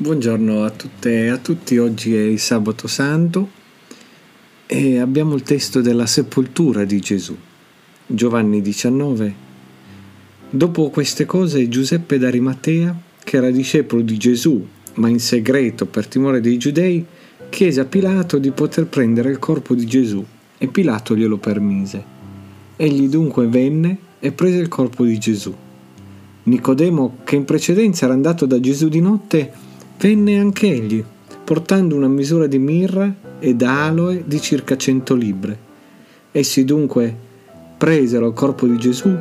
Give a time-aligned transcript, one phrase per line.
[0.00, 3.48] Buongiorno a tutte e a tutti, oggi è il sabato santo
[4.64, 7.36] e abbiamo il testo della sepoltura di Gesù.
[8.06, 9.34] Giovanni 19.
[10.50, 14.64] Dopo queste cose Giuseppe d'Arimatea, che era discepolo di Gesù,
[14.94, 17.04] ma in segreto per timore dei giudei,
[17.48, 20.24] chiese a Pilato di poter prendere il corpo di Gesù
[20.58, 22.04] e Pilato glielo permise.
[22.76, 25.52] Egli dunque venne e prese il corpo di Gesù.
[26.44, 29.66] Nicodemo, che in precedenza era andato da Gesù di notte,
[30.00, 31.02] Venne anch'egli,
[31.42, 35.58] portando una misura di mirra e d'aloe di circa cento libbre.
[36.30, 37.12] Essi dunque
[37.76, 39.12] presero il corpo di Gesù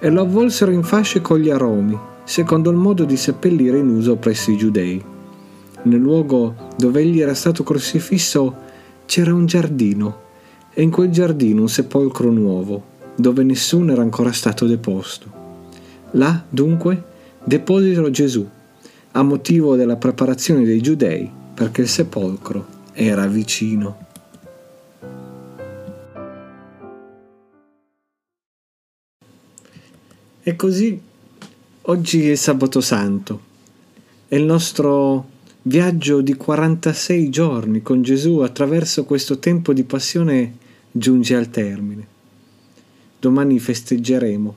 [0.00, 4.16] e lo avvolsero in fasce con gli aromi, secondo il modo di seppellire in uso
[4.16, 5.04] presso i giudei.
[5.82, 8.56] Nel luogo dove egli era stato crocifisso
[9.04, 10.20] c'era un giardino
[10.72, 12.82] e in quel giardino un sepolcro nuovo,
[13.16, 15.30] dove nessuno era ancora stato deposto.
[16.12, 17.04] Là, dunque,
[17.44, 18.48] deposero Gesù
[19.12, 24.06] a motivo della preparazione dei giudei perché il sepolcro era vicino.
[30.42, 31.00] E così
[31.82, 33.40] oggi è sabato santo
[34.28, 35.28] e il nostro
[35.62, 40.56] viaggio di 46 giorni con Gesù attraverso questo tempo di passione
[40.90, 42.06] giunge al termine.
[43.20, 44.56] Domani festeggeremo.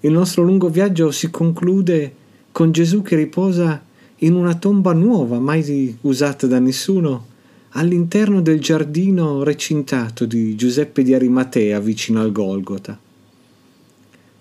[0.00, 2.14] Il nostro lungo viaggio si conclude
[2.52, 3.82] con Gesù che riposa
[4.18, 7.26] in una tomba nuova, mai usata da nessuno,
[7.70, 12.98] all'interno del giardino recintato di Giuseppe di Arimatea vicino al Golgota.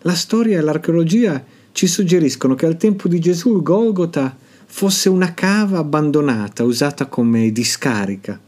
[0.01, 4.35] La storia e l'archeologia ci suggeriscono che al tempo di Gesù il Golgota
[4.65, 8.39] fosse una cava abbandonata, usata come discarica.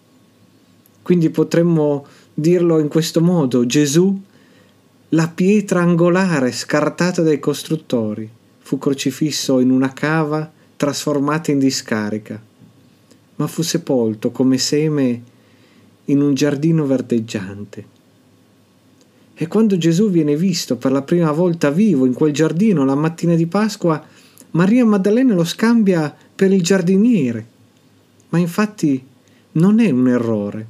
[1.02, 4.20] Quindi potremmo dirlo in questo modo, Gesù,
[5.09, 8.30] la pietra angolare scartata dai costruttori,
[8.72, 12.42] fu crocifisso in una cava trasformata in discarica,
[13.36, 15.22] ma fu sepolto come seme
[16.06, 17.86] in un giardino verdeggiante.
[19.34, 23.36] E quando Gesù viene visto per la prima volta vivo in quel giardino la mattina
[23.36, 24.02] di Pasqua,
[24.52, 27.46] Maria Maddalena lo scambia per il giardiniere.
[28.30, 29.06] Ma infatti
[29.54, 30.66] non è un errore,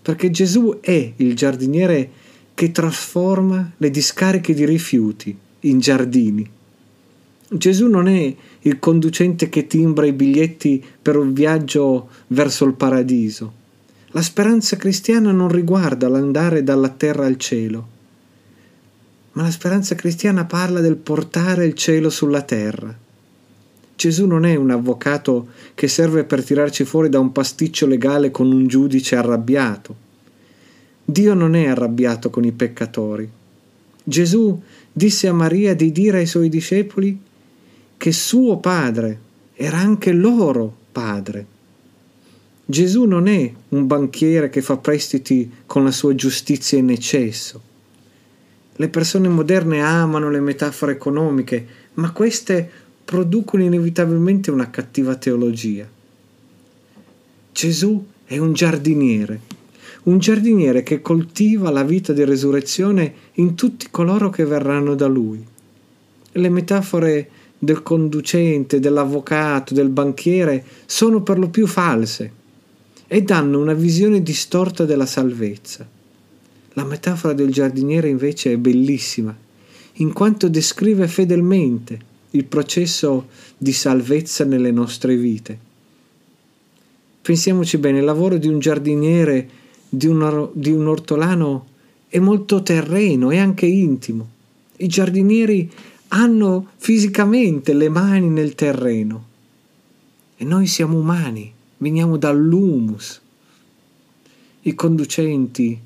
[0.00, 2.10] perché Gesù è il giardiniere
[2.54, 6.60] che trasforma le discariche di rifiuti in giardini.
[7.54, 13.52] Gesù non è il conducente che timbra i biglietti per un viaggio verso il paradiso.
[14.12, 17.86] La speranza cristiana non riguarda l'andare dalla terra al cielo,
[19.32, 22.96] ma la speranza cristiana parla del portare il cielo sulla terra.
[23.96, 28.50] Gesù non è un avvocato che serve per tirarci fuori da un pasticcio legale con
[28.50, 29.94] un giudice arrabbiato.
[31.04, 33.28] Dio non è arrabbiato con i peccatori.
[34.02, 34.58] Gesù
[34.90, 37.30] disse a Maria di dire ai suoi discepoli
[38.02, 39.16] che suo padre
[39.54, 41.46] era anche loro padre.
[42.64, 47.62] Gesù non è un banchiere che fa prestiti con la sua giustizia in eccesso.
[48.74, 51.64] Le persone moderne amano le metafore economiche,
[51.94, 52.68] ma queste
[53.04, 55.88] producono inevitabilmente una cattiva teologia.
[57.52, 59.42] Gesù è un giardiniere,
[60.04, 65.40] un giardiniere che coltiva la vita di resurrezione in tutti coloro che verranno da lui.
[66.32, 67.30] Le metafore
[67.64, 72.32] del conducente, dell'avvocato, del banchiere sono per lo più false
[73.06, 75.88] e danno una visione distorta della salvezza.
[76.72, 79.32] La metafora del giardiniere invece è bellissima,
[79.94, 85.56] in quanto descrive fedelmente il processo di salvezza nelle nostre vite.
[87.22, 89.48] Pensiamoci bene, il lavoro di un giardiniere,
[89.88, 91.66] di un, di un ortolano,
[92.08, 94.28] è molto terreno e anche intimo.
[94.78, 95.70] I giardinieri
[96.14, 99.28] hanno fisicamente le mani nel terreno.
[100.36, 103.20] E noi siamo umani, veniamo dall'humus.
[104.62, 105.78] I conducenti,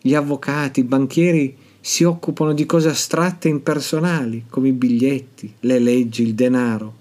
[0.00, 5.78] gli avvocati, i banchieri si occupano di cose astratte e impersonali, come i biglietti, le
[5.78, 6.94] leggi, il denaro.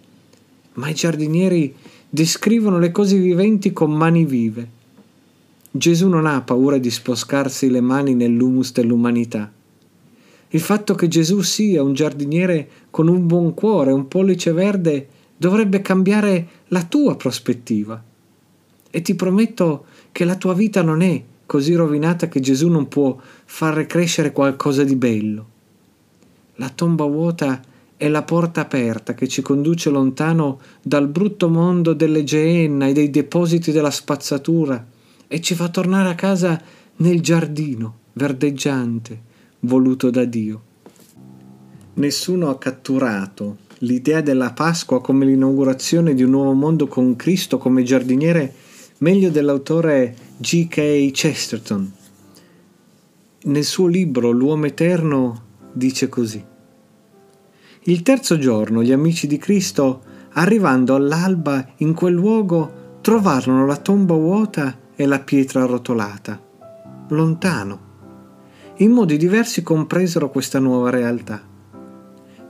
[0.74, 1.76] Ma i giardinieri
[2.10, 4.78] descrivono le cose viventi con mani vive.
[5.70, 9.52] Gesù non ha paura di sposcarsi le mani nell'humus dell'umanità
[10.52, 15.08] il fatto che Gesù sia un giardiniere con un buon cuore, un pollice verde,
[15.38, 18.04] dovrebbe cambiare la tua prospettiva.
[18.90, 23.16] E ti prometto che la tua vita non è così rovinata che Gesù non può
[23.46, 25.48] far crescere qualcosa di bello.
[26.56, 27.62] La tomba vuota
[27.96, 33.12] è la porta aperta che ci conduce lontano dal brutto mondo delle geenna e dei
[33.12, 34.84] depositi della spazzatura
[35.28, 36.60] e ci fa tornare a casa
[36.98, 39.28] nel giardino verdeggiante
[39.62, 40.62] voluto da Dio.
[41.96, 47.84] Nessuno ha catturato l'idea della Pasqua come l'inaugurazione di un nuovo mondo con Cristo come
[47.84, 48.54] giardiniere
[49.00, 51.12] meglio dell'autore G.K.
[51.12, 51.92] Chesterton.
[53.42, 56.44] Nel suo libro L'uomo eterno dice così.
[57.84, 60.04] Il terzo giorno gli amici di Cristo,
[60.34, 66.42] arrivando all'alba in quel luogo, trovarono la tomba vuota e la pietra arrotolata,
[67.10, 67.89] lontano.
[68.82, 71.42] In modi diversi compresero questa nuova realtà.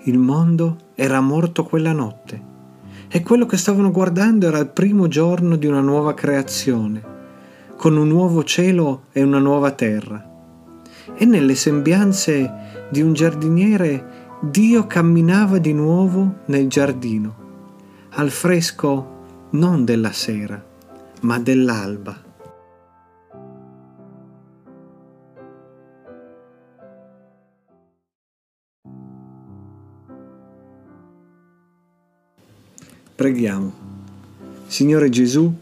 [0.03, 2.39] Il mondo era morto quella notte
[3.07, 7.01] e quello che stavano guardando era il primo giorno di una nuova creazione,
[7.75, 10.23] con un nuovo cielo e una nuova terra.
[11.15, 17.35] E nelle sembianze di un giardiniere Dio camminava di nuovo nel giardino,
[18.11, 20.63] al fresco non della sera,
[21.21, 22.28] ma dell'alba.
[33.19, 33.74] Preghiamo.
[34.68, 35.54] Signore Gesù,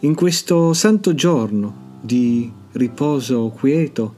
[0.00, 4.14] in questo santo giorno di riposo quieto,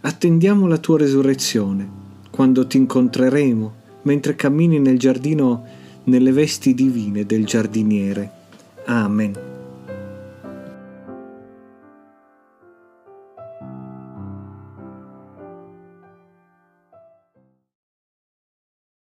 [0.00, 1.88] attendiamo la tua resurrezione,
[2.30, 5.66] quando ti incontreremo mentre cammini nel giardino
[6.02, 8.28] nelle vesti divine del giardiniere.
[8.86, 9.55] Amen.